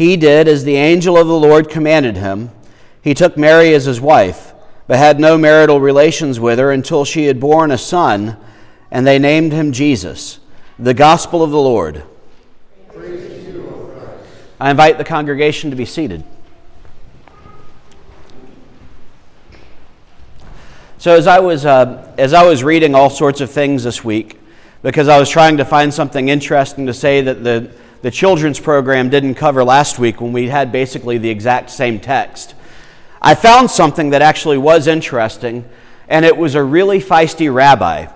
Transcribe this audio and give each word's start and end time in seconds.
he 0.00 0.16
did 0.16 0.48
as 0.48 0.64
the 0.64 0.76
angel 0.76 1.18
of 1.18 1.26
the 1.26 1.38
Lord 1.38 1.68
commanded 1.68 2.16
him. 2.16 2.50
He 3.02 3.12
took 3.12 3.36
Mary 3.36 3.74
as 3.74 3.84
his 3.84 4.00
wife, 4.00 4.54
but 4.86 4.96
had 4.96 5.20
no 5.20 5.36
marital 5.36 5.78
relations 5.78 6.40
with 6.40 6.58
her 6.58 6.72
until 6.72 7.04
she 7.04 7.26
had 7.26 7.38
borne 7.38 7.70
a 7.70 7.76
son, 7.76 8.38
and 8.90 9.06
they 9.06 9.18
named 9.18 9.52
him 9.52 9.72
Jesus. 9.72 10.38
The 10.78 10.94
Gospel 10.94 11.42
of 11.42 11.50
the 11.50 11.60
Lord. 11.60 12.02
I 14.58 14.70
invite 14.70 14.96
the 14.96 15.04
congregation 15.04 15.68
to 15.68 15.76
be 15.76 15.84
seated. 15.84 16.24
So, 20.96 21.14
as 21.14 21.26
I 21.26 21.40
was, 21.40 21.66
uh, 21.66 22.14
as 22.16 22.32
I 22.32 22.46
was 22.46 22.64
reading 22.64 22.94
all 22.94 23.10
sorts 23.10 23.42
of 23.42 23.50
things 23.50 23.84
this 23.84 24.02
week, 24.02 24.40
because 24.80 25.08
I 25.08 25.20
was 25.20 25.28
trying 25.28 25.58
to 25.58 25.66
find 25.66 25.92
something 25.92 26.30
interesting 26.30 26.86
to 26.86 26.94
say 26.94 27.20
that 27.20 27.44
the 27.44 27.70
the 28.02 28.10
children's 28.10 28.58
program 28.58 29.10
didn't 29.10 29.34
cover 29.34 29.62
last 29.62 29.98
week 29.98 30.20
when 30.20 30.32
we 30.32 30.48
had 30.48 30.72
basically 30.72 31.18
the 31.18 31.28
exact 31.28 31.70
same 31.70 32.00
text. 32.00 32.54
I 33.20 33.34
found 33.34 33.70
something 33.70 34.10
that 34.10 34.22
actually 34.22 34.58
was 34.58 34.86
interesting, 34.86 35.64
and 36.08 36.24
it 36.24 36.36
was 36.36 36.54
a 36.54 36.62
really 36.62 37.00
feisty 37.00 37.52
rabbi 37.52 38.06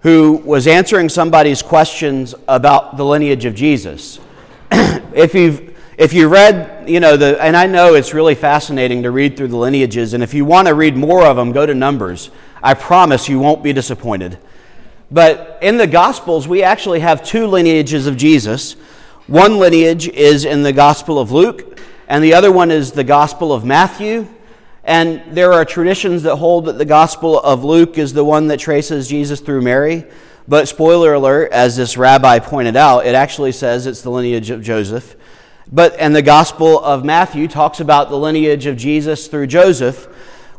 who 0.00 0.42
was 0.44 0.66
answering 0.66 1.08
somebody's 1.08 1.62
questions 1.62 2.34
about 2.46 2.96
the 2.96 3.04
lineage 3.04 3.44
of 3.44 3.54
Jesus. 3.54 4.20
if 4.70 5.34
you've 5.34 5.74
if 5.96 6.12
you 6.12 6.28
read, 6.28 6.88
you 6.88 6.98
know, 6.98 7.16
the, 7.16 7.40
and 7.40 7.56
I 7.56 7.66
know 7.66 7.94
it's 7.94 8.12
really 8.12 8.34
fascinating 8.34 9.04
to 9.04 9.12
read 9.12 9.36
through 9.36 9.48
the 9.48 9.56
lineages, 9.56 10.12
and 10.12 10.24
if 10.24 10.34
you 10.34 10.44
want 10.44 10.66
to 10.66 10.74
read 10.74 10.96
more 10.96 11.24
of 11.24 11.36
them, 11.36 11.52
go 11.52 11.64
to 11.64 11.74
Numbers. 11.74 12.30
I 12.62 12.74
promise 12.74 13.28
you 13.28 13.38
won't 13.38 13.62
be 13.62 13.72
disappointed. 13.72 14.38
But 15.10 15.58
in 15.62 15.76
the 15.76 15.86
Gospels, 15.86 16.48
we 16.48 16.64
actually 16.64 16.98
have 17.00 17.22
two 17.22 17.46
lineages 17.46 18.08
of 18.08 18.16
Jesus. 18.16 18.74
One 19.26 19.58
lineage 19.58 20.06
is 20.06 20.44
in 20.44 20.64
the 20.64 20.72
Gospel 20.74 21.18
of 21.18 21.32
Luke, 21.32 21.80
and 22.08 22.22
the 22.22 22.34
other 22.34 22.52
one 22.52 22.70
is 22.70 22.92
the 22.92 23.04
Gospel 23.04 23.54
of 23.54 23.64
Matthew. 23.64 24.28
And 24.84 25.22
there 25.34 25.54
are 25.54 25.64
traditions 25.64 26.24
that 26.24 26.36
hold 26.36 26.66
that 26.66 26.76
the 26.76 26.84
Gospel 26.84 27.40
of 27.40 27.64
Luke 27.64 27.96
is 27.96 28.12
the 28.12 28.22
one 28.22 28.48
that 28.48 28.60
traces 28.60 29.08
Jesus 29.08 29.40
through 29.40 29.62
Mary. 29.62 30.04
But 30.46 30.68
spoiler 30.68 31.14
alert, 31.14 31.52
as 31.52 31.74
this 31.74 31.96
rabbi 31.96 32.38
pointed 32.38 32.76
out, 32.76 33.06
it 33.06 33.14
actually 33.14 33.52
says 33.52 33.86
it's 33.86 34.02
the 34.02 34.10
lineage 34.10 34.50
of 34.50 34.60
Joseph. 34.60 35.16
But 35.72 35.98
and 35.98 36.14
the 36.14 36.20
Gospel 36.20 36.78
of 36.84 37.02
Matthew 37.02 37.48
talks 37.48 37.80
about 37.80 38.10
the 38.10 38.18
lineage 38.18 38.66
of 38.66 38.76
Jesus 38.76 39.26
through 39.26 39.46
Joseph, 39.46 40.04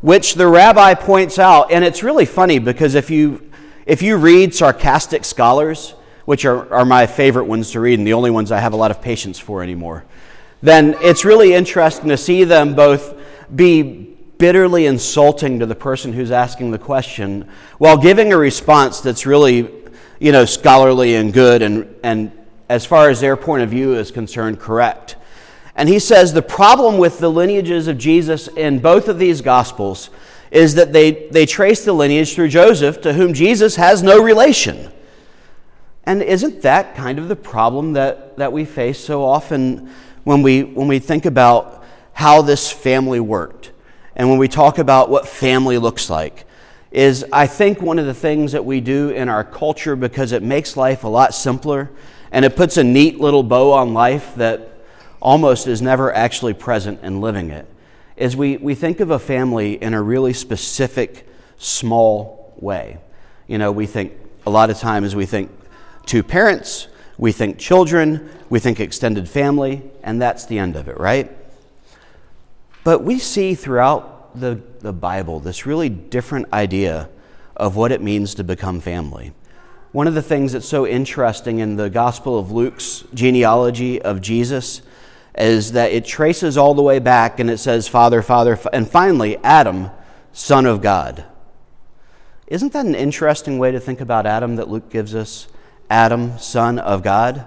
which 0.01 0.33
the 0.33 0.47
rabbi 0.47 0.95
points 0.95 1.37
out, 1.37 1.71
and 1.71 1.85
it's 1.85 2.01
really 2.01 2.25
funny 2.25 2.57
because 2.57 2.95
if 2.95 3.11
you 3.11 3.47
if 3.85 4.01
you 4.01 4.17
read 4.17 4.55
sarcastic 4.55 5.23
scholars, 5.23 5.93
which 6.25 6.45
are, 6.45 6.71
are 6.73 6.85
my 6.85 7.05
favorite 7.05 7.45
ones 7.45 7.71
to 7.71 7.79
read 7.79 7.99
and 7.99 8.07
the 8.07 8.13
only 8.13 8.31
ones 8.31 8.51
I 8.51 8.59
have 8.59 8.73
a 8.73 8.77
lot 8.77 8.91
of 8.91 9.01
patience 9.01 9.39
for 9.39 9.63
anymore, 9.63 10.05
then 10.61 10.95
it's 11.01 11.23
really 11.23 11.53
interesting 11.53 12.09
to 12.09 12.17
see 12.17 12.43
them 12.43 12.75
both 12.75 13.15
be 13.55 14.15
bitterly 14.37 14.85
insulting 14.85 15.59
to 15.59 15.65
the 15.65 15.75
person 15.75 16.11
who's 16.11 16.31
asking 16.31 16.71
the 16.71 16.79
question 16.79 17.49
while 17.77 17.97
giving 17.97 18.33
a 18.33 18.37
response 18.37 18.99
that's 18.99 19.25
really, 19.25 19.69
you 20.19 20.31
know, 20.31 20.45
scholarly 20.45 21.15
and 21.15 21.31
good 21.33 21.61
and, 21.61 21.95
and 22.03 22.31
as 22.67 22.85
far 22.85 23.09
as 23.09 23.21
their 23.21 23.37
point 23.37 23.63
of 23.63 23.69
view 23.69 23.93
is 23.93 24.11
concerned, 24.11 24.59
correct. 24.59 25.15
And 25.75 25.87
he 25.89 25.99
says 25.99 26.33
the 26.33 26.41
problem 26.41 26.97
with 26.97 27.19
the 27.19 27.29
lineages 27.29 27.87
of 27.87 27.97
Jesus 27.97 28.47
in 28.47 28.79
both 28.79 29.07
of 29.07 29.19
these 29.19 29.41
gospels 29.41 30.09
is 30.51 30.75
that 30.75 30.93
they, 30.93 31.27
they 31.29 31.45
trace 31.45 31.83
the 31.83 31.93
lineage 31.93 32.33
through 32.33 32.47
Joseph, 32.47 33.01
to 33.01 33.13
whom 33.13 33.33
Jesus 33.33 33.75
has 33.75 34.01
no 34.01 34.21
relation. 34.21 34.91
And 36.05 36.21
isn't 36.21 36.61
that 36.61 36.95
kind 36.95 37.17
of 37.17 37.27
the 37.27 37.35
problem 37.35 37.93
that, 37.93 38.37
that 38.37 38.51
we 38.51 38.65
face 38.65 38.99
so 38.99 39.23
often 39.23 39.89
when 40.23 40.41
we, 40.41 40.63
when 40.63 40.87
we 40.87 40.99
think 40.99 41.25
about 41.25 41.83
how 42.13 42.41
this 42.41 42.71
family 42.71 43.19
worked 43.19 43.71
and 44.15 44.29
when 44.29 44.37
we 44.37 44.47
talk 44.47 44.77
about 44.77 45.09
what 45.09 45.27
family 45.27 45.77
looks 45.77 46.09
like? 46.09 46.45
Is 46.91 47.25
I 47.33 47.47
think 47.47 47.81
one 47.81 47.99
of 47.99 48.05
the 48.05 48.13
things 48.13 48.53
that 48.53 48.63
we 48.63 48.79
do 48.79 49.09
in 49.09 49.27
our 49.27 49.43
culture 49.43 49.95
because 49.95 50.31
it 50.31 50.43
makes 50.43 50.77
life 50.77 51.03
a 51.03 51.09
lot 51.09 51.33
simpler 51.33 51.89
and 52.31 52.45
it 52.45 52.55
puts 52.55 52.77
a 52.77 52.83
neat 52.83 53.19
little 53.19 53.43
bow 53.43 53.73
on 53.73 53.93
life 53.93 54.35
that 54.35 54.69
almost 55.21 55.67
is 55.67 55.81
never 55.81 56.13
actually 56.13 56.53
present 56.53 57.01
in 57.01 57.19
living 57.19 57.49
it 57.49 57.67
is 58.17 58.35
we, 58.35 58.57
we 58.57 58.75
think 58.75 58.99
of 58.99 59.11
a 59.11 59.19
family 59.19 59.81
in 59.81 59.93
a 59.93 60.01
really 60.01 60.33
specific, 60.33 61.27
small 61.57 62.53
way. 62.57 62.97
You 63.47 63.57
know, 63.57 63.71
we 63.71 63.85
think 63.85 64.13
a 64.45 64.49
lot 64.49 64.69
of 64.69 64.77
times 64.77 65.15
we 65.15 65.25
think 65.25 65.51
two 66.05 66.23
parents, 66.23 66.87
we 67.17 67.31
think 67.31 67.57
children, 67.57 68.29
we 68.49 68.59
think 68.59 68.79
extended 68.79 69.27
family, 69.29 69.81
and 70.03 70.21
that's 70.21 70.45
the 70.45 70.59
end 70.59 70.75
of 70.75 70.87
it, 70.87 70.99
right? 70.99 71.31
But 72.83 73.03
we 73.03 73.19
see 73.19 73.55
throughout 73.55 74.39
the, 74.39 74.61
the 74.79 74.93
Bible 74.93 75.39
this 75.39 75.65
really 75.65 75.89
different 75.89 76.51
idea 76.53 77.09
of 77.55 77.75
what 77.75 77.91
it 77.91 78.01
means 78.01 78.35
to 78.35 78.43
become 78.43 78.79
family. 78.79 79.33
One 79.91 80.07
of 80.07 80.13
the 80.13 80.21
things 80.21 80.51
that's 80.51 80.67
so 80.67 80.85
interesting 80.85 81.59
in 81.59 81.77
the 81.77 81.89
Gospel 81.89 82.37
of 82.37 82.51
Luke's 82.51 83.05
genealogy 83.13 84.01
of 84.01 84.21
Jesus 84.21 84.81
is 85.37 85.71
that 85.71 85.91
it 85.91 86.05
traces 86.05 86.57
all 86.57 86.73
the 86.73 86.81
way 86.81 86.99
back 86.99 87.39
and 87.39 87.49
it 87.49 87.57
says 87.57 87.87
Father, 87.87 88.21
Father, 88.21 88.59
and 88.73 88.89
finally 88.89 89.37
Adam, 89.37 89.89
Son 90.33 90.65
of 90.65 90.81
God. 90.81 91.23
Isn't 92.47 92.73
that 92.73 92.85
an 92.85 92.93
interesting 92.93 93.57
way 93.57 93.71
to 93.71 93.79
think 93.79 94.01
about 94.01 94.25
Adam 94.25 94.57
that 94.57 94.69
Luke 94.69 94.89
gives 94.89 95.15
us? 95.15 95.47
Adam, 95.89 96.37
son 96.39 96.79
of 96.79 97.03
God. 97.03 97.45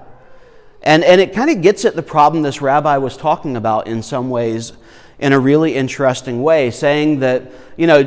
And, 0.82 1.04
and 1.04 1.20
it 1.20 1.34
kind 1.34 1.50
of 1.50 1.60
gets 1.60 1.84
at 1.84 1.96
the 1.96 2.02
problem 2.02 2.42
this 2.42 2.62
rabbi 2.62 2.96
was 2.98 3.16
talking 3.16 3.56
about 3.56 3.86
in 3.88 4.02
some 4.02 4.30
ways 4.30 4.72
in 5.18 5.32
a 5.32 5.38
really 5.38 5.74
interesting 5.74 6.42
way, 6.42 6.70
saying 6.70 7.20
that, 7.20 7.50
you 7.76 7.86
know, 7.86 8.02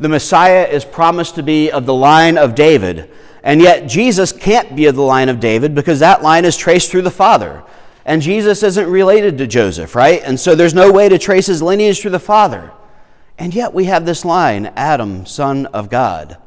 the 0.00 0.08
Messiah 0.08 0.64
is 0.64 0.84
promised 0.84 1.36
to 1.36 1.42
be 1.42 1.70
of 1.70 1.86
the 1.86 1.94
line 1.94 2.36
of 2.36 2.54
David, 2.54 3.10
and 3.42 3.62
yet 3.62 3.88
Jesus 3.88 4.32
can't 4.32 4.74
be 4.74 4.86
of 4.86 4.96
the 4.96 5.02
line 5.02 5.28
of 5.28 5.38
David 5.38 5.74
because 5.74 6.00
that 6.00 6.22
line 6.22 6.44
is 6.44 6.56
traced 6.56 6.90
through 6.90 7.02
the 7.02 7.10
Father. 7.10 7.62
And 8.04 8.22
Jesus 8.22 8.62
isn't 8.62 8.88
related 8.88 9.38
to 9.38 9.46
Joseph, 9.46 9.94
right? 9.94 10.22
And 10.24 10.38
so 10.38 10.54
there's 10.54 10.74
no 10.74 10.92
way 10.92 11.08
to 11.08 11.18
trace 11.18 11.46
his 11.46 11.62
lineage 11.62 12.00
through 12.00 12.10
the 12.12 12.18
Father. 12.18 12.72
And 13.38 13.54
yet 13.54 13.74
we 13.74 13.84
have 13.84 14.06
this 14.06 14.24
line 14.24 14.66
Adam, 14.76 15.26
son 15.26 15.66
of 15.66 15.90
God. 15.90 16.38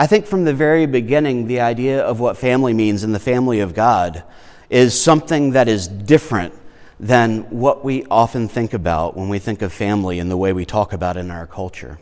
I 0.00 0.06
think 0.06 0.24
from 0.24 0.44
the 0.44 0.54
very 0.54 0.86
beginning, 0.86 1.46
the 1.46 1.60
idea 1.60 2.02
of 2.02 2.20
what 2.20 2.38
family 2.38 2.72
means 2.72 3.04
in 3.04 3.12
the 3.12 3.18
family 3.18 3.60
of 3.60 3.74
God 3.74 4.24
is 4.70 4.98
something 4.98 5.50
that 5.50 5.68
is 5.68 5.88
different 5.88 6.54
than 6.98 7.42
what 7.50 7.84
we 7.84 8.06
often 8.06 8.48
think 8.48 8.72
about 8.72 9.14
when 9.14 9.28
we 9.28 9.38
think 9.38 9.60
of 9.60 9.74
family 9.74 10.18
and 10.18 10.30
the 10.30 10.38
way 10.38 10.54
we 10.54 10.64
talk 10.64 10.94
about 10.94 11.18
it 11.18 11.20
in 11.20 11.30
our 11.30 11.46
culture. 11.46 11.98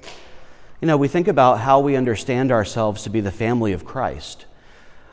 You 0.80 0.86
know, 0.86 0.96
we 0.96 1.08
think 1.08 1.26
about 1.26 1.58
how 1.58 1.80
we 1.80 1.96
understand 1.96 2.52
ourselves 2.52 3.02
to 3.02 3.10
be 3.10 3.20
the 3.20 3.32
family 3.32 3.72
of 3.72 3.84
Christ. 3.84 4.46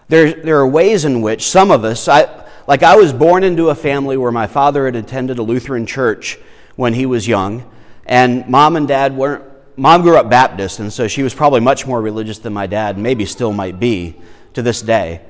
There, 0.08 0.34
there 0.34 0.60
are 0.60 0.68
ways 0.68 1.06
in 1.06 1.24
which 1.24 1.48
some 1.48 1.72
of 1.72 1.84
us, 1.84 2.08
I, 2.08 2.46
like 2.68 2.84
I 2.84 2.98
was 2.98 3.12
born 3.12 3.44
into 3.44 3.72
a 3.72 3.76
family 3.76 4.16
where 4.16 4.32
my 4.32 4.46
father 4.46 4.86
had 4.86 4.96
attended 4.96 5.40
a 5.40 5.42
Lutheran 5.44 5.88
church 5.88 6.38
when 6.76 6.94
he 6.94 7.08
was 7.08 7.28
young, 7.28 7.68
and 8.06 8.48
mom 8.48 8.76
and 8.76 8.88
dad 8.88 9.18
weren't 9.18 9.44
mom 9.78 10.02
grew 10.02 10.18
up 10.18 10.30
Baptist, 10.30 10.80
and 10.80 10.92
so 10.92 11.08
she 11.08 11.24
was 11.24 11.34
probably 11.34 11.60
much 11.60 11.86
more 11.86 12.02
religious 12.02 12.40
than 12.40 12.54
my 12.54 12.68
dad, 12.68 12.98
maybe 12.98 13.26
still 13.26 13.54
might 13.54 13.80
be 13.80 14.16
to 14.54 14.62
this 14.62 14.82
day. 14.82 15.22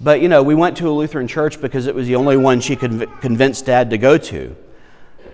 But, 0.00 0.20
you 0.20 0.28
know, 0.28 0.42
we 0.42 0.54
went 0.54 0.76
to 0.78 0.88
a 0.88 0.92
Lutheran 0.92 1.28
church 1.28 1.60
because 1.60 1.86
it 1.86 1.94
was 1.94 2.06
the 2.06 2.16
only 2.16 2.36
one 2.36 2.60
she 2.60 2.76
could 2.76 3.08
convince 3.20 3.60
dad 3.60 3.90
to 3.90 3.98
go 3.98 4.16
to. 4.16 4.56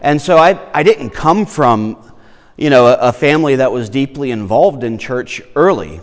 And 0.01 0.21
so 0.21 0.37
I, 0.37 0.59
I 0.73 0.83
didn't 0.83 1.11
come 1.11 1.47
from, 1.47 2.13
you 2.57 2.71
know, 2.71 2.87
a, 2.87 2.97
a 2.97 3.13
family 3.13 3.57
that 3.57 3.71
was 3.71 3.89
deeply 3.89 4.31
involved 4.31 4.83
in 4.83 4.99
church 4.99 5.41
early, 5.55 6.01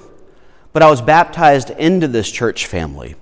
but 0.71 0.81
I 0.81 0.89
was 0.89 1.01
baptized 1.01 1.71
into 1.71 2.07
this 2.07 2.31
church 2.31 2.67
family. 2.67 3.15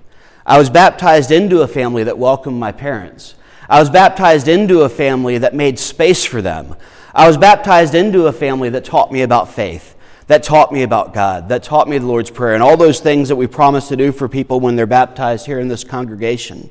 I 0.46 0.58
was 0.58 0.70
baptized 0.70 1.30
into 1.30 1.62
a 1.62 1.68
family 1.68 2.04
that 2.04 2.18
welcomed 2.18 2.58
my 2.58 2.72
parents. 2.72 3.34
I 3.68 3.80
was 3.80 3.90
baptized 3.90 4.48
into 4.48 4.82
a 4.82 4.88
family 4.88 5.38
that 5.38 5.54
made 5.54 5.78
space 5.78 6.24
for 6.24 6.42
them. 6.42 6.76
I 7.14 7.26
was 7.26 7.36
baptized 7.36 7.94
into 7.94 8.26
a 8.26 8.32
family 8.32 8.70
that 8.70 8.84
taught 8.84 9.12
me 9.12 9.20
about 9.20 9.50
faith, 9.50 9.94
that 10.28 10.42
taught 10.42 10.72
me 10.72 10.82
about 10.82 11.12
God, 11.12 11.50
that 11.50 11.62
taught 11.62 11.86
me 11.86 11.98
the 11.98 12.06
Lord's 12.06 12.30
Prayer, 12.30 12.54
and 12.54 12.62
all 12.62 12.76
those 12.76 13.00
things 13.00 13.28
that 13.28 13.36
we 13.36 13.46
promise 13.46 13.88
to 13.88 13.96
do 13.96 14.12
for 14.12 14.28
people 14.28 14.60
when 14.60 14.76
they're 14.76 14.86
baptized 14.86 15.44
here 15.44 15.60
in 15.60 15.68
this 15.68 15.84
congregation. 15.84 16.70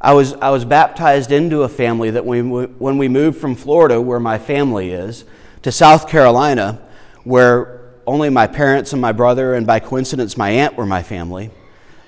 I 0.00 0.14
was, 0.14 0.32
I 0.34 0.50
was 0.50 0.64
baptized 0.64 1.32
into 1.32 1.64
a 1.64 1.68
family 1.68 2.10
that 2.12 2.24
when 2.24 2.50
we, 2.50 2.64
when 2.64 2.96
we 2.96 3.08
moved 3.08 3.38
from 3.40 3.54
Florida, 3.54 4.00
where 4.00 4.20
my 4.20 4.38
family 4.38 4.90
is, 4.90 5.24
to 5.62 5.72
South 5.72 6.08
Carolina, 6.08 6.80
where 7.24 7.80
only 8.06 8.30
my 8.30 8.46
parents 8.46 8.94
and 8.94 9.02
my 9.02 9.12
brother, 9.12 9.54
and 9.54 9.66
by 9.66 9.80
coincidence, 9.80 10.36
my 10.36 10.48
aunt 10.48 10.76
were 10.76 10.86
my 10.86 11.02
family. 11.02 11.50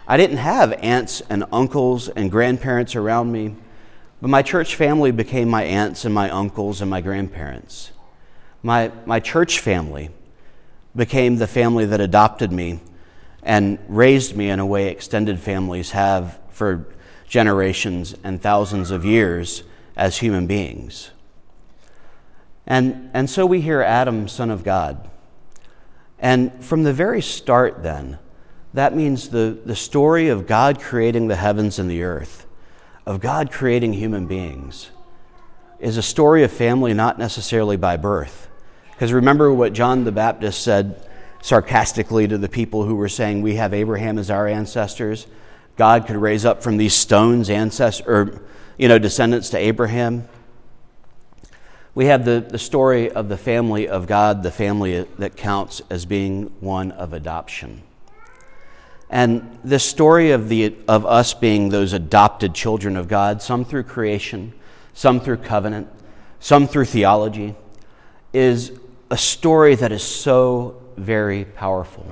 I 0.08 0.16
didn't 0.16 0.38
have 0.38 0.72
aunts 0.72 1.20
and 1.28 1.44
uncles 1.52 2.08
and 2.08 2.30
grandparents 2.30 2.96
around 2.96 3.30
me, 3.30 3.54
but 4.20 4.28
my 4.28 4.42
church 4.42 4.74
family 4.74 5.10
became 5.10 5.48
my 5.48 5.62
aunts 5.62 6.04
and 6.04 6.14
my 6.14 6.30
uncles 6.30 6.80
and 6.80 6.90
my 6.90 7.00
grandparents. 7.00 7.92
My, 8.62 8.92
my 9.06 9.20
church 9.20 9.60
family 9.60 10.10
became 10.94 11.36
the 11.36 11.46
family 11.46 11.86
that 11.86 12.00
adopted 12.00 12.52
me 12.52 12.80
and 13.42 13.78
raised 13.88 14.36
me 14.36 14.50
in 14.50 14.60
a 14.60 14.66
way 14.66 14.88
extended 14.88 15.40
families 15.40 15.92
have 15.92 16.38
for 16.50 16.86
generations 17.26 18.14
and 18.22 18.42
thousands 18.42 18.90
of 18.90 19.04
years 19.04 19.62
as 19.96 20.18
human 20.18 20.46
beings. 20.46 21.10
And, 22.66 23.10
and 23.14 23.30
so 23.30 23.46
we 23.46 23.60
hear 23.60 23.80
Adam, 23.80 24.28
son 24.28 24.50
of 24.50 24.62
God. 24.62 25.08
And 26.18 26.64
from 26.64 26.82
the 26.82 26.92
very 26.92 27.22
start, 27.22 27.82
then, 27.82 28.18
that 28.74 28.94
means 28.94 29.30
the, 29.30 29.58
the 29.64 29.74
story 29.74 30.28
of 30.28 30.46
God 30.46 30.80
creating 30.80 31.28
the 31.28 31.36
heavens 31.36 31.78
and 31.78 31.90
the 31.90 32.02
earth, 32.02 32.46
of 33.10 33.18
God 33.18 33.50
creating 33.50 33.94
human 33.94 34.26
beings, 34.26 34.90
is 35.80 35.96
a 35.96 36.02
story 36.02 36.44
of 36.44 36.52
family 36.52 36.94
not 36.94 37.18
necessarily 37.18 37.76
by 37.76 37.96
birth. 37.96 38.48
Because 38.92 39.12
remember 39.12 39.52
what 39.52 39.72
John 39.72 40.04
the 40.04 40.12
Baptist 40.12 40.62
said 40.62 41.04
sarcastically 41.42 42.28
to 42.28 42.38
the 42.38 42.48
people 42.48 42.84
who 42.84 42.94
were 42.94 43.08
saying, 43.08 43.42
We 43.42 43.56
have 43.56 43.74
Abraham 43.74 44.16
as 44.16 44.30
our 44.30 44.46
ancestors. 44.46 45.26
God 45.76 46.06
could 46.06 46.14
raise 46.14 46.44
up 46.44 46.62
from 46.62 46.76
these 46.76 46.94
stones 46.94 47.50
ancestors, 47.50 48.06
or, 48.06 48.42
you 48.78 48.86
know, 48.86 49.00
descendants 49.00 49.50
to 49.50 49.58
Abraham. 49.58 50.28
We 51.96 52.06
have 52.06 52.24
the, 52.24 52.46
the 52.48 52.60
story 52.60 53.10
of 53.10 53.28
the 53.28 53.36
family 53.36 53.88
of 53.88 54.06
God, 54.06 54.44
the 54.44 54.52
family 54.52 55.04
that 55.18 55.36
counts 55.36 55.82
as 55.90 56.06
being 56.06 56.44
one 56.60 56.92
of 56.92 57.12
adoption. 57.12 57.82
And 59.10 59.58
this 59.64 59.84
story 59.84 60.30
of, 60.30 60.48
the, 60.48 60.76
of 60.86 61.04
us 61.04 61.34
being 61.34 61.68
those 61.68 61.92
adopted 61.92 62.54
children 62.54 62.96
of 62.96 63.08
God, 63.08 63.42
some 63.42 63.64
through 63.64 63.82
creation, 63.82 64.54
some 64.94 65.20
through 65.20 65.38
covenant, 65.38 65.88
some 66.38 66.68
through 66.68 66.84
theology, 66.84 67.56
is 68.32 68.72
a 69.10 69.16
story 69.18 69.74
that 69.74 69.90
is 69.90 70.04
so 70.04 70.80
very 70.96 71.44
powerful. 71.44 72.06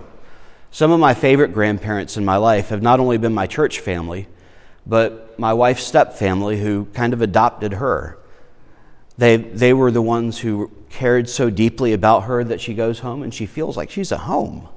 Some 0.73 0.91
of 0.91 0.99
my 0.99 1.15
favorite 1.15 1.53
grandparents 1.53 2.17
in 2.17 2.25
my 2.25 2.37
life 2.37 2.71
have 2.71 2.83
not 2.83 2.99
only 2.99 3.17
been 3.17 3.33
my 3.33 3.47
church 3.47 3.79
family, 3.79 4.27
but 4.85 5.39
my 5.39 5.53
wife's 5.53 5.85
step 5.85 6.15
family 6.15 6.59
who 6.59 6.87
kind 6.87 7.12
of 7.12 7.23
adopted 7.23 7.75
her. 7.75 8.19
They, 9.17 9.37
they 9.37 9.73
were 9.73 9.91
the 9.93 10.03
ones 10.03 10.39
who 10.39 10.73
cared 10.91 11.29
so 11.29 11.49
deeply 11.49 11.93
about 11.93 12.25
her 12.25 12.43
that 12.43 12.61
she 12.61 12.75
goes 12.75 13.00
home 13.00 13.23
and 13.23 13.33
she 13.33 13.47
feels 13.47 13.77
like 13.77 13.91
she's 13.91 14.11
at 14.11 14.21
home. 14.21 14.69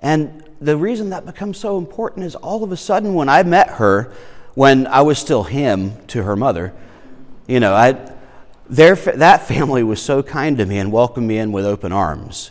And 0.00 0.44
the 0.60 0.76
reason 0.76 1.10
that 1.10 1.26
becomes 1.26 1.58
so 1.58 1.78
important 1.78 2.24
is 2.24 2.34
all 2.34 2.64
of 2.64 2.72
a 2.72 2.76
sudden 2.76 3.14
when 3.14 3.28
I 3.28 3.42
met 3.42 3.70
her, 3.70 4.12
when 4.54 4.86
I 4.86 5.02
was 5.02 5.18
still 5.18 5.42
him 5.42 6.06
to 6.08 6.22
her 6.22 6.36
mother, 6.36 6.72
you 7.46 7.60
know, 7.60 7.74
I, 7.74 8.12
their, 8.68 8.94
that 8.96 9.46
family 9.46 9.82
was 9.82 10.02
so 10.02 10.22
kind 10.22 10.58
to 10.58 10.66
me 10.66 10.78
and 10.78 10.90
welcomed 10.90 11.28
me 11.28 11.38
in 11.38 11.52
with 11.52 11.64
open 11.64 11.92
arms. 11.92 12.50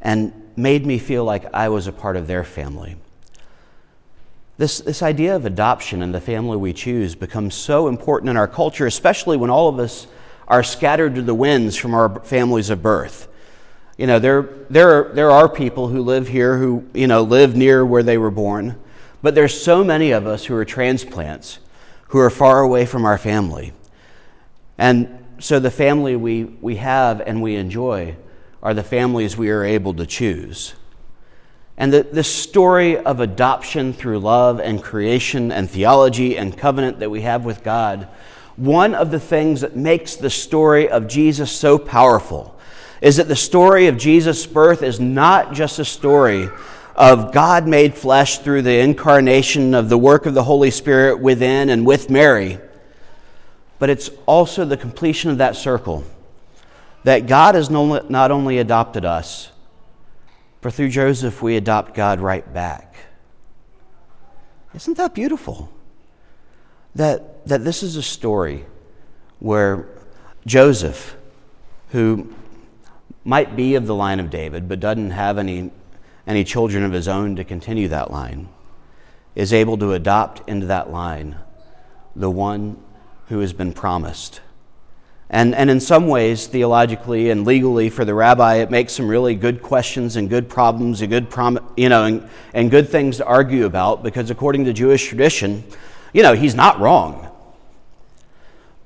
And 0.00 0.32
made 0.56 0.84
me 0.86 0.98
feel 0.98 1.24
like 1.24 1.52
I 1.54 1.68
was 1.68 1.86
a 1.86 1.92
part 1.92 2.16
of 2.16 2.26
their 2.26 2.44
family. 2.44 2.96
This, 4.58 4.78
this 4.78 5.02
idea 5.02 5.36
of 5.36 5.46
adoption 5.46 6.02
and 6.02 6.14
the 6.14 6.20
family 6.20 6.56
we 6.56 6.74
choose 6.74 7.14
becomes 7.14 7.54
so 7.54 7.88
important 7.88 8.28
in 8.28 8.36
our 8.36 8.48
culture, 8.48 8.86
especially 8.86 9.36
when 9.36 9.48
all 9.48 9.68
of 9.68 9.78
us 9.78 10.06
are 10.46 10.62
scattered 10.62 11.14
to 11.14 11.22
the 11.22 11.34
winds 11.34 11.76
from 11.76 11.94
our 11.94 12.20
families 12.20 12.68
of 12.68 12.82
birth. 12.82 13.28
You 14.00 14.06
know, 14.06 14.18
there, 14.18 14.48
there, 14.70 14.88
are, 14.88 15.12
there 15.12 15.30
are 15.30 15.46
people 15.46 15.88
who 15.88 16.00
live 16.00 16.26
here 16.26 16.56
who, 16.56 16.86
you 16.94 17.06
know, 17.06 17.20
live 17.20 17.54
near 17.54 17.84
where 17.84 18.02
they 18.02 18.16
were 18.16 18.30
born, 18.30 18.80
but 19.20 19.34
there's 19.34 19.62
so 19.62 19.84
many 19.84 20.12
of 20.12 20.26
us 20.26 20.46
who 20.46 20.56
are 20.56 20.64
transplants 20.64 21.58
who 22.08 22.18
are 22.18 22.30
far 22.30 22.62
away 22.62 22.86
from 22.86 23.04
our 23.04 23.18
family. 23.18 23.74
And 24.78 25.22
so 25.38 25.60
the 25.60 25.70
family 25.70 26.16
we, 26.16 26.44
we 26.44 26.76
have 26.76 27.20
and 27.20 27.42
we 27.42 27.56
enjoy 27.56 28.16
are 28.62 28.72
the 28.72 28.82
families 28.82 29.36
we 29.36 29.50
are 29.50 29.64
able 29.64 29.92
to 29.92 30.06
choose. 30.06 30.72
And 31.76 31.92
the, 31.92 32.04
the 32.04 32.24
story 32.24 32.96
of 32.96 33.20
adoption 33.20 33.92
through 33.92 34.20
love 34.20 34.60
and 34.60 34.82
creation 34.82 35.52
and 35.52 35.68
theology 35.68 36.38
and 36.38 36.56
covenant 36.56 37.00
that 37.00 37.10
we 37.10 37.20
have 37.20 37.44
with 37.44 37.62
God, 37.62 38.08
one 38.56 38.94
of 38.94 39.10
the 39.10 39.20
things 39.20 39.60
that 39.60 39.76
makes 39.76 40.16
the 40.16 40.30
story 40.30 40.88
of 40.88 41.06
Jesus 41.06 41.52
so 41.52 41.76
powerful 41.76 42.56
is 43.00 43.16
that 43.16 43.28
the 43.28 43.36
story 43.36 43.86
of 43.86 43.96
Jesus' 43.96 44.46
birth 44.46 44.82
is 44.82 45.00
not 45.00 45.52
just 45.52 45.78
a 45.78 45.84
story 45.84 46.48
of 46.94 47.32
God 47.32 47.66
made 47.66 47.94
flesh 47.94 48.38
through 48.38 48.62
the 48.62 48.78
incarnation 48.78 49.74
of 49.74 49.88
the 49.88 49.96
work 49.96 50.26
of 50.26 50.34
the 50.34 50.44
Holy 50.44 50.70
Spirit 50.70 51.20
within 51.20 51.70
and 51.70 51.86
with 51.86 52.10
Mary, 52.10 52.58
but 53.78 53.88
it's 53.88 54.10
also 54.26 54.64
the 54.64 54.76
completion 54.76 55.30
of 55.30 55.38
that 55.38 55.56
circle 55.56 56.04
that 57.04 57.26
God 57.26 57.54
has 57.54 57.70
not 57.70 58.30
only 58.30 58.58
adopted 58.58 59.06
us, 59.06 59.50
but 60.60 60.74
through 60.74 60.90
Joseph, 60.90 61.40
we 61.40 61.56
adopt 61.56 61.94
God 61.94 62.20
right 62.20 62.52
back. 62.52 62.94
Isn't 64.74 64.98
that 64.98 65.14
beautiful? 65.14 65.72
That, 66.94 67.46
that 67.46 67.64
this 67.64 67.82
is 67.82 67.96
a 67.96 68.02
story 68.02 68.66
where 69.38 69.88
Joseph, 70.44 71.16
who 71.90 72.34
might 73.24 73.56
be 73.56 73.74
of 73.74 73.86
the 73.86 73.94
line 73.94 74.20
of 74.20 74.30
David, 74.30 74.68
but 74.68 74.80
doesn't 74.80 75.10
have 75.10 75.38
any, 75.38 75.70
any 76.26 76.44
children 76.44 76.84
of 76.84 76.92
his 76.92 77.08
own 77.08 77.36
to 77.36 77.44
continue 77.44 77.88
that 77.88 78.10
line, 78.10 78.48
is 79.34 79.52
able 79.52 79.76
to 79.78 79.92
adopt 79.92 80.48
into 80.48 80.66
that 80.66 80.90
line 80.90 81.36
the 82.16 82.30
one 82.30 82.82
who 83.28 83.40
has 83.40 83.52
been 83.52 83.72
promised 83.72 84.40
and, 85.32 85.54
and 85.54 85.70
in 85.70 85.78
some 85.78 86.08
ways, 86.08 86.48
theologically 86.48 87.30
and 87.30 87.46
legally 87.46 87.88
for 87.88 88.04
the 88.04 88.12
rabbi, 88.14 88.56
it 88.56 88.70
makes 88.70 88.92
some 88.92 89.06
really 89.06 89.36
good 89.36 89.62
questions 89.62 90.16
and 90.16 90.28
good 90.28 90.48
problems 90.48 91.02
and 91.02 91.10
good, 91.10 91.30
prom- 91.30 91.72
you 91.76 91.88
know, 91.88 92.04
and, 92.04 92.28
and 92.52 92.68
good 92.68 92.88
things 92.88 93.18
to 93.18 93.24
argue 93.24 93.64
about 93.64 94.02
because 94.02 94.30
according 94.30 94.64
to 94.64 94.72
Jewish 94.72 95.06
tradition, 95.06 95.62
you 96.12 96.24
know, 96.24 96.34
he's 96.34 96.56
not 96.56 96.80
wrong. 96.80 97.28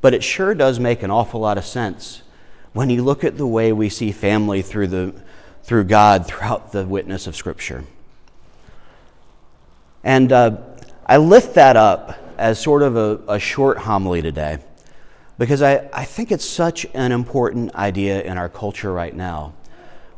But 0.02 0.12
it 0.12 0.22
sure 0.22 0.54
does 0.54 0.78
make 0.78 1.02
an 1.02 1.10
awful 1.10 1.40
lot 1.40 1.56
of 1.56 1.64
sense 1.64 2.20
when 2.74 2.90
you 2.90 3.02
look 3.02 3.24
at 3.24 3.38
the 3.38 3.46
way 3.46 3.72
we 3.72 3.88
see 3.88 4.12
family 4.12 4.60
through, 4.60 4.88
the, 4.88 5.14
through 5.62 5.84
God 5.84 6.26
throughout 6.26 6.72
the 6.72 6.84
witness 6.84 7.26
of 7.26 7.34
Scripture. 7.34 7.84
And 10.02 10.30
uh, 10.30 10.58
I 11.06 11.16
lift 11.16 11.54
that 11.54 11.76
up 11.76 12.18
as 12.36 12.60
sort 12.60 12.82
of 12.82 12.96
a, 12.96 13.20
a 13.28 13.38
short 13.38 13.78
homily 13.78 14.20
today 14.20 14.58
because 15.38 15.62
I, 15.62 15.88
I 15.92 16.04
think 16.04 16.30
it's 16.30 16.44
such 16.44 16.84
an 16.94 17.12
important 17.12 17.74
idea 17.74 18.22
in 18.22 18.36
our 18.36 18.48
culture 18.48 18.92
right 18.92 19.14
now. 19.14 19.54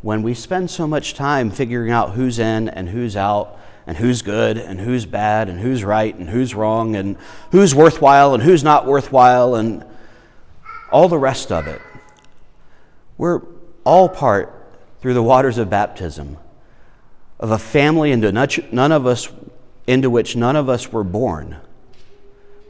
When 0.02 0.22
we 0.22 0.34
spend 0.34 0.70
so 0.70 0.86
much 0.86 1.14
time 1.14 1.50
figuring 1.50 1.90
out 1.90 2.12
who's 2.12 2.38
in 2.38 2.68
and 2.68 2.88
who's 2.88 3.16
out, 3.16 3.58
and 3.86 3.96
who's 3.96 4.20
good 4.20 4.58
and 4.58 4.80
who's 4.80 5.06
bad, 5.06 5.48
and 5.48 5.60
who's 5.60 5.84
right 5.84 6.14
and 6.14 6.28
who's 6.28 6.54
wrong, 6.54 6.96
and 6.96 7.16
who's 7.52 7.75
worthwhile 7.75 8.34
and 8.34 8.42
who's 8.42 8.64
not 8.64 8.84
worthwhile, 8.84 9.54
and 9.54 9.84
all 10.90 11.08
the 11.08 11.18
rest 11.18 11.52
of 11.52 11.66
it, 11.66 11.80
we're 13.18 13.42
all 13.85 14.08
part 14.08 14.52
through 15.00 15.14
the 15.14 15.23
waters 15.23 15.58
of 15.58 15.70
baptism 15.70 16.37
of 17.38 17.50
a 17.50 17.58
family 17.58 18.12
into 18.12 18.32
none 18.32 18.92
of 18.92 19.06
us 19.06 19.28
into 19.87 20.11
which 20.11 20.35
none 20.35 20.56
of 20.56 20.68
us 20.68 20.90
were 20.90 21.04
born, 21.04 21.56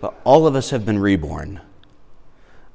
but 0.00 0.14
all 0.24 0.46
of 0.46 0.54
us 0.54 0.70
have 0.70 0.84
been 0.84 0.98
reborn 0.98 1.60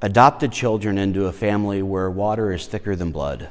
adopted 0.02 0.52
children 0.52 0.98
into 0.98 1.26
a 1.26 1.32
family 1.32 1.82
where 1.82 2.10
water 2.10 2.52
is 2.52 2.66
thicker 2.66 2.96
than 2.96 3.12
blood, 3.12 3.50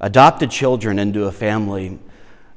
adopted 0.00 0.50
children 0.50 0.98
into 0.98 1.24
a 1.24 1.32
family 1.32 1.98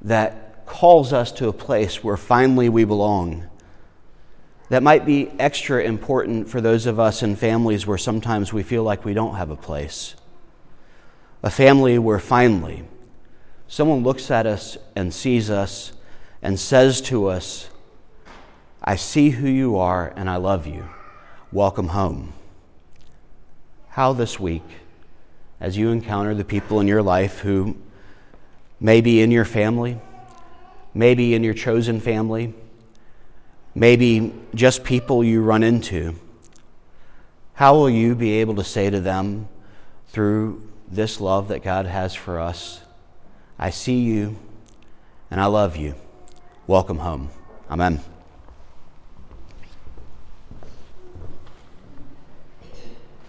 that 0.01 0.65
calls 0.65 1.13
us 1.13 1.31
to 1.31 1.47
a 1.47 1.53
place 1.53 2.03
where 2.03 2.17
finally 2.17 2.69
we 2.69 2.83
belong. 2.83 3.45
that 4.69 4.83
might 4.83 5.03
be 5.03 5.31
extra 5.39 5.83
important 5.83 6.47
for 6.47 6.61
those 6.61 6.85
of 6.85 6.99
us 6.99 7.23
in 7.23 7.35
families 7.35 7.87
where 7.87 7.97
sometimes 7.97 8.53
we 8.53 8.61
feel 8.61 8.83
like 8.83 9.03
we 9.03 9.15
don't 9.15 9.33
have 9.33 9.49
a 9.49 9.55
place. 9.55 10.15
A 11.41 11.49
family 11.49 11.97
where 11.97 12.19
finally 12.19 12.83
someone 13.67 14.03
looks 14.03 14.29
at 14.29 14.45
us 14.45 14.77
and 14.95 15.13
sees 15.13 15.49
us 15.49 15.93
and 16.41 16.59
says 16.59 16.99
to 17.01 17.27
us, 17.27 17.69
I 18.83 18.97
see 18.97 19.29
who 19.29 19.47
you 19.47 19.77
are 19.77 20.11
and 20.17 20.29
I 20.29 20.35
love 20.35 20.67
you. 20.67 20.89
Welcome 21.51 21.89
home. 21.89 22.33
How 23.89 24.11
this 24.11 24.39
week, 24.39 24.63
as 25.61 25.77
you 25.77 25.89
encounter 25.91 26.35
the 26.35 26.43
people 26.43 26.81
in 26.81 26.87
your 26.87 27.01
life 27.01 27.39
who 27.39 27.77
may 28.79 28.99
be 28.99 29.21
in 29.21 29.31
your 29.31 29.45
family, 29.45 29.99
maybe 30.93 31.33
in 31.33 31.43
your 31.43 31.53
chosen 31.53 32.01
family, 32.01 32.53
maybe 33.73 34.33
just 34.53 34.83
people 34.83 35.23
you 35.23 35.41
run 35.41 35.63
into, 35.63 36.15
how 37.53 37.75
will 37.75 37.89
you 37.89 38.13
be 38.13 38.33
able 38.33 38.55
to 38.55 38.63
say 38.63 38.89
to 38.89 38.99
them 38.99 39.47
through 40.07 40.68
this 40.91 41.21
love 41.21 41.47
that 41.49 41.63
God 41.63 41.85
has 41.85 42.15
for 42.15 42.39
us, 42.39 42.81
I 43.57 43.69
see 43.69 43.99
you 43.99 44.37
and 45.29 45.39
I 45.39 45.45
love 45.45 45.75
you. 45.77 45.95
Welcome 46.67 46.99
home. 46.99 47.29
Amen. 47.69 47.99